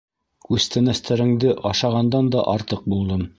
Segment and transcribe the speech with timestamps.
[0.45, 3.27] Күстәнәстәреңде ашағандан да артыҡ булдым.